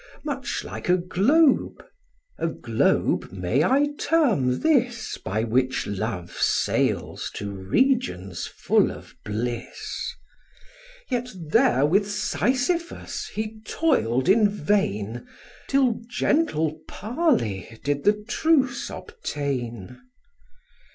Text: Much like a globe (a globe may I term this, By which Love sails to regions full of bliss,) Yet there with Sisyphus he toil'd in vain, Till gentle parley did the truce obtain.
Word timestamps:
Much 0.25 0.63
like 0.63 0.89
a 0.89 0.97
globe 0.97 1.85
(a 2.39 2.47
globe 2.47 3.31
may 3.31 3.63
I 3.63 3.89
term 3.99 4.61
this, 4.61 5.19
By 5.23 5.43
which 5.43 5.85
Love 5.85 6.31
sails 6.31 7.29
to 7.35 7.51
regions 7.51 8.47
full 8.47 8.89
of 8.91 9.13
bliss,) 9.23 10.15
Yet 11.07 11.29
there 11.39 11.85
with 11.85 12.09
Sisyphus 12.09 13.27
he 13.35 13.59
toil'd 13.63 14.27
in 14.27 14.49
vain, 14.49 15.27
Till 15.67 16.01
gentle 16.09 16.79
parley 16.87 17.77
did 17.83 18.03
the 18.03 18.25
truce 18.27 18.89
obtain. 18.89 20.01